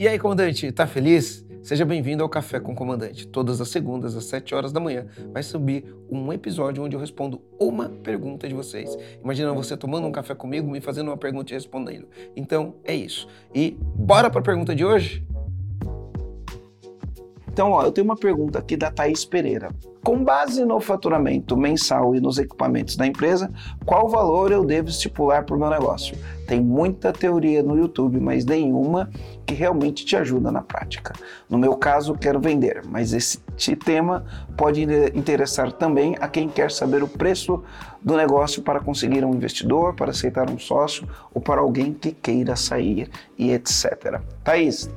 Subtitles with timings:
[0.00, 1.44] E aí, comandante, tá feliz?
[1.60, 3.26] Seja bem-vindo ao Café com o Comandante.
[3.26, 7.42] Todas as segundas, às 7 horas da manhã, vai subir um episódio onde eu respondo
[7.58, 8.96] uma pergunta de vocês.
[9.20, 12.06] Imagina você tomando um café comigo, me fazendo uma pergunta e respondendo.
[12.36, 13.26] Então, é isso.
[13.52, 15.26] E bora para a pergunta de hoje?
[17.58, 19.68] Então, ó, eu tenho uma pergunta aqui da Thaís Pereira.
[20.04, 23.50] Com base no faturamento mensal e nos equipamentos da empresa,
[23.84, 26.16] qual valor eu devo estipular para o meu negócio?
[26.46, 29.10] Tem muita teoria no YouTube, mas nenhuma
[29.44, 31.12] que realmente te ajuda na prática.
[31.50, 34.24] No meu caso, quero vender, mas esse tema
[34.56, 37.60] pode interessar também a quem quer saber o preço
[38.00, 42.54] do negócio para conseguir um investidor, para aceitar um sócio ou para alguém que queira
[42.54, 44.20] sair e etc.
[44.44, 44.88] Thaís,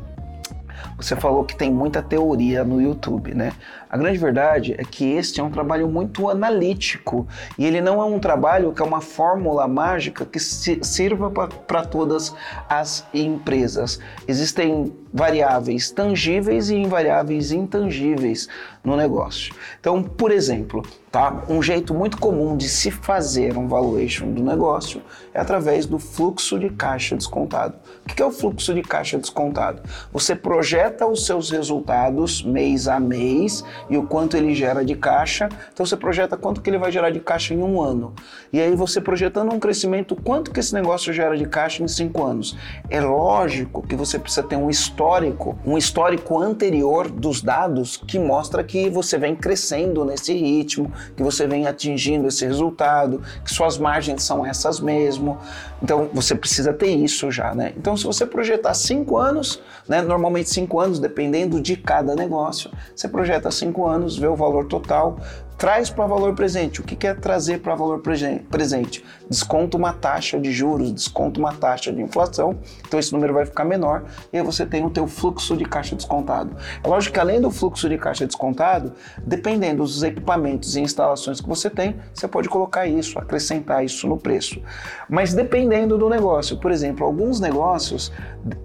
[0.98, 3.53] você falou que tem muita teoria no YouTube, né?
[3.89, 7.27] A grande verdade é que este é um trabalho muito analítico
[7.58, 12.34] e ele não é um trabalho que é uma fórmula mágica que sirva para todas
[12.70, 13.99] as empresas.
[14.27, 18.48] Existem variáveis tangíveis e variáveis intangíveis
[18.84, 19.53] no negócio.
[19.80, 21.44] Então, por exemplo, tá?
[21.50, 25.02] Um jeito muito comum de se fazer um valuation do negócio
[25.34, 27.76] é através do fluxo de caixa descontado.
[28.06, 29.81] O que é o fluxo de caixa descontado?
[30.14, 35.50] Você projeta os seus resultados mês a mês e o quanto ele gera de caixa.
[35.73, 38.14] Então você projeta quanto que ele vai gerar de caixa em um ano.
[38.53, 42.23] E aí você projetando um crescimento, quanto que esse negócio gera de caixa em cinco
[42.23, 42.58] anos.
[42.90, 48.64] É lógico que você precisa ter um histórico, um histórico anterior dos dados que mostra
[48.64, 54.23] que você vem crescendo nesse ritmo, que você vem atingindo esse resultado, que suas margens
[54.23, 55.38] são essas mesmo.
[55.82, 57.74] Então você precisa ter isso já, né?
[57.76, 63.08] Então se você projetar cinco anos, né, normalmente cinco anos, dependendo de cada negócio, você
[63.08, 65.18] projeta cinco anos, vê o valor total,
[65.62, 66.82] traz para valor presente.
[66.82, 69.06] O que quer trazer para valor presente?
[69.30, 73.64] Desconta uma taxa de juros, desconta uma taxa de inflação, então esse número vai ficar
[73.64, 76.58] menor e aí você tem o teu fluxo de caixa descontado.
[76.84, 78.94] É lógico que além do fluxo de caixa descontado,
[79.24, 84.18] dependendo dos equipamentos e instalações que você tem, você pode colocar isso, acrescentar isso no
[84.18, 84.59] preço.
[85.08, 85.31] Mas
[85.72, 88.12] dependendo do negócio, por exemplo, alguns negócios,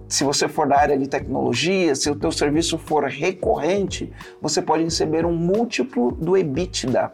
[0.09, 4.83] se você for da área de tecnologia, se o teu serviço for recorrente, você pode
[4.83, 7.13] receber um múltiplo do EBIT EBITDA.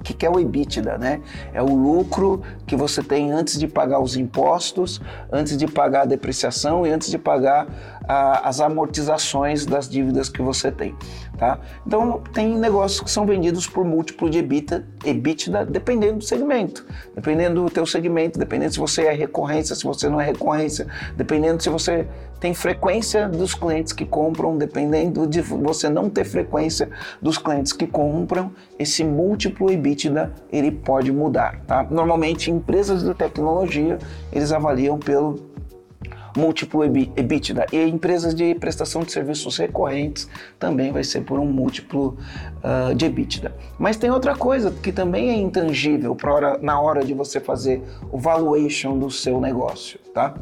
[0.00, 1.20] O que, que é o EBITDA, né?
[1.52, 4.98] É o lucro que você tem antes de pagar os impostos,
[5.30, 7.66] antes de pagar a depreciação e antes de pagar
[8.08, 10.96] a, as amortizações das dívidas que você tem,
[11.40, 11.58] tá?
[11.86, 17.64] Então, tem negócios que são vendidos por múltiplo de EBITDA, EBITDA dependendo do segmento, dependendo
[17.64, 20.86] do teu segmento, dependendo se você é recorrência, se você não é recorrência,
[21.16, 22.06] dependendo se você
[22.38, 26.90] tem frequência dos clientes que compram, dependendo de você não ter frequência
[27.20, 31.86] dos clientes que compram, esse múltiplo EBITDA ele pode mudar, tá?
[31.90, 33.98] Normalmente empresas de tecnologia,
[34.30, 35.49] eles avaliam pelo
[36.36, 37.66] múltiplo EBITDA.
[37.72, 42.16] E empresas de prestação de serviços recorrentes também vai ser por um múltiplo
[42.62, 43.54] uh, de EBITDA.
[43.78, 48.18] Mas tem outra coisa que também é intangível hora, na hora de você fazer o
[48.18, 50.34] valuation do seu negócio, tá?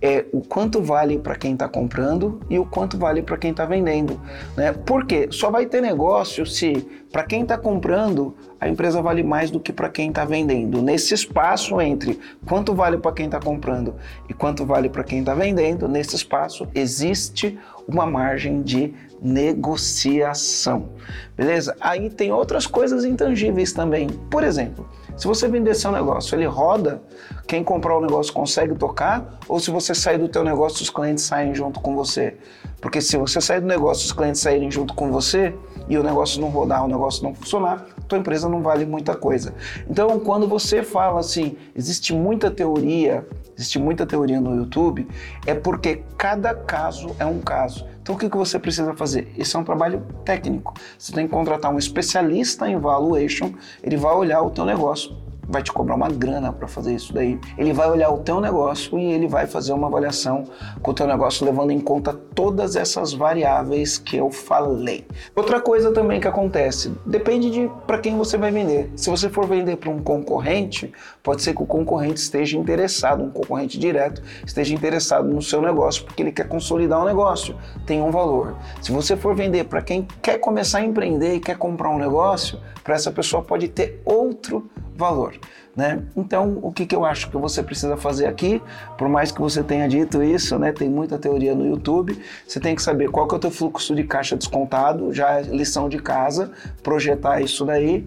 [0.00, 3.64] É o quanto vale para quem está comprando e o quanto vale para quem está
[3.64, 4.20] vendendo.
[4.56, 4.72] Né?
[4.72, 9.60] Porque só vai ter negócio se para quem está comprando a empresa vale mais do
[9.60, 10.82] que para quem está vendendo.
[10.82, 13.94] Nesse espaço entre quanto vale para quem está comprando
[14.28, 20.90] e quanto vale para quem está vendendo, nesse espaço existe uma margem de negociação.
[21.36, 21.76] Beleza?
[21.80, 24.08] Aí tem outras coisas intangíveis também.
[24.08, 27.00] Por exemplo, se você vender seu negócio, ele roda,
[27.46, 31.24] quem comprar o negócio consegue tocar, ou se você sair do teu negócio, os clientes
[31.24, 32.36] saem junto com você.
[32.80, 35.54] Porque se você sair do negócio, os clientes saírem junto com você
[35.88, 39.54] e o negócio não rodar, o negócio não funcionar, tua empresa não vale muita coisa.
[39.88, 45.06] Então, quando você fala assim, existe muita teoria, existe muita teoria no YouTube,
[45.46, 47.86] é porque cada caso é um caso.
[48.00, 49.32] Então o que, que você precisa fazer?
[49.36, 50.72] Esse é um trabalho técnico.
[50.96, 53.52] Você tem que contratar um especialista em valuation,
[53.82, 57.38] ele vai olhar o teu negócio vai te cobrar uma grana para fazer isso daí.
[57.56, 60.44] Ele vai olhar o teu negócio e ele vai fazer uma avaliação
[60.82, 65.06] com o teu negócio levando em conta todas essas variáveis que eu falei.
[65.34, 68.90] Outra coisa também que acontece, depende de para quem você vai vender.
[68.96, 73.30] Se você for vender para um concorrente, pode ser que o concorrente esteja interessado, um
[73.30, 77.56] concorrente direto, esteja interessado no seu negócio porque ele quer consolidar o um negócio,
[77.86, 78.56] tem um valor.
[78.80, 82.58] Se você for vender para quem quer começar a empreender e quer comprar um negócio,
[82.82, 85.34] para essa pessoa pode ter outro valor.
[85.76, 86.02] Né?
[86.16, 88.62] Então, o que, que eu acho que você precisa fazer aqui,
[88.96, 92.74] por mais que você tenha dito isso, né, tem muita teoria no YouTube, você tem
[92.74, 95.98] que saber qual que é o teu fluxo de caixa descontado, já é lição de
[95.98, 96.50] casa,
[96.82, 98.06] projetar isso daí,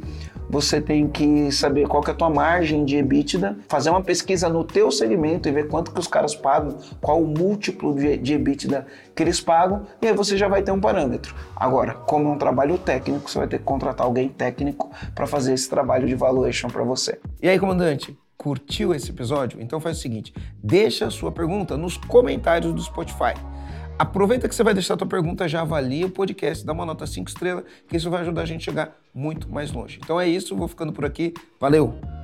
[0.50, 4.50] você tem que saber qual que é a tua margem de EBITDA, fazer uma pesquisa
[4.50, 8.34] no teu segmento e ver quanto que os caras pagam, qual o múltiplo de, de
[8.34, 11.36] EBITDA que eles pagam, e aí você já vai ter um parâmetro.
[11.56, 15.54] Agora, como é um trabalho técnico, você vai ter que contratar alguém técnico para fazer
[15.54, 17.20] esse trabalho de valuation para você.
[17.42, 19.62] E aí, comandante, curtiu esse episódio?
[19.62, 23.34] Então faz o seguinte, deixa a sua pergunta nos comentários do Spotify.
[24.00, 27.06] Aproveita que você vai deixar a tua pergunta, já avalia o podcast, dá uma nota
[27.06, 30.00] 5 estrelas, que isso vai ajudar a gente a chegar muito mais longe.
[30.02, 31.34] Então é isso, vou ficando por aqui.
[31.60, 32.19] Valeu!